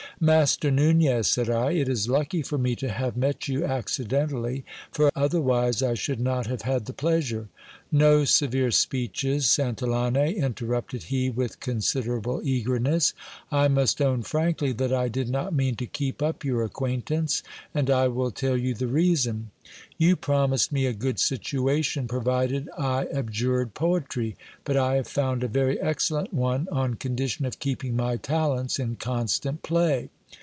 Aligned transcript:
Master 0.23 0.69
Nunez, 0.69 1.27
said 1.27 1.49
I, 1.49 1.71
it 1.71 1.89
is 1.89 2.07
lucky 2.07 2.43
for 2.43 2.59
me 2.59 2.75
to 2.75 2.89
have 2.89 3.17
met 3.17 3.47
you 3.47 3.65
accidentally; 3.65 4.63
for 4.91 5.11
otherwise 5.15 5.81
I 5.81 5.95
should 5.95 6.19
not 6.19 6.45
have 6.45 6.61
had 6.61 6.85
the 6.85 6.93
pleasure.... 6.93 7.47
No 7.93 8.23
severe 8.23 8.71
speeches, 8.71 9.49
San 9.49 9.75
tillane, 9.75 10.37
interrupted 10.37 11.03
he 11.03 11.29
with 11.29 11.59
considerable 11.59 12.39
eagerness: 12.43 13.13
I 13.51 13.67
must 13.67 14.01
own 14.01 14.21
frankly 14.21 14.71
that 14.73 14.93
I 14.93 15.09
did 15.09 15.27
not 15.29 15.53
mean 15.53 15.75
to 15.75 15.85
keep 15.85 16.21
up 16.21 16.45
your 16.45 16.63
acquaintance, 16.63 17.43
and 17.75 17.89
I 17.89 18.07
will 18.07 18.31
tell 18.31 18.55
you 18.55 18.73
the 18.73 18.87
reason. 18.87 19.51
You 19.97 20.15
promised 20.15 20.71
me 20.71 20.85
a 20.85 20.93
good 20.93 21.19
situation 21.19 22.07
provided 22.07 22.69
I 22.77 23.07
abjured 23.11 23.73
poetry, 23.73 24.37
but 24.63 24.77
I 24.77 24.95
have 24.95 25.07
found 25.07 25.43
a 25.43 25.49
very 25.49 25.77
excellent 25.79 26.33
one, 26.33 26.69
on 26.71 26.93
condition 26.93 27.45
of 27.45 27.59
keeping 27.59 27.95
my 27.97 28.15
talents 28.15 28.79
in 28.79 28.95
constant 28.95 29.63
play. 29.63 30.09